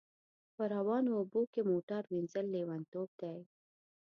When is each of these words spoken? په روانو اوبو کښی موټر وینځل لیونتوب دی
په 0.55 0.63
روانو 0.75 1.09
اوبو 1.19 1.41
کښی 1.53 1.61
موټر 1.71 2.03
وینځل 2.07 2.45
لیونتوب 2.55 3.09
دی 3.21 3.37